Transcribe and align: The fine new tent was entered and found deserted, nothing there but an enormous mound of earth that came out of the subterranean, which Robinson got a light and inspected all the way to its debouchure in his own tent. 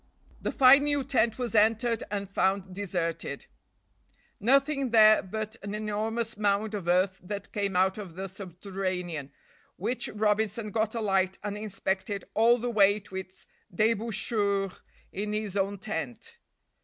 The 0.41 0.51
fine 0.51 0.85
new 0.85 1.03
tent 1.03 1.37
was 1.37 1.53
entered 1.53 2.03
and 2.09 2.27
found 2.27 2.73
deserted, 2.73 3.45
nothing 4.39 4.89
there 4.89 5.21
but 5.21 5.57
an 5.61 5.75
enormous 5.75 6.37
mound 6.37 6.73
of 6.73 6.87
earth 6.87 7.19
that 7.21 7.51
came 7.53 7.75
out 7.75 7.99
of 7.99 8.15
the 8.15 8.27
subterranean, 8.27 9.31
which 9.75 10.07
Robinson 10.09 10.71
got 10.71 10.95
a 10.95 11.01
light 11.01 11.37
and 11.43 11.55
inspected 11.55 12.25
all 12.33 12.57
the 12.57 12.67
way 12.71 12.99
to 13.01 13.15
its 13.15 13.45
debouchure 13.71 14.71
in 15.11 15.33
his 15.33 15.55
own 15.55 15.77
tent. 15.77 16.39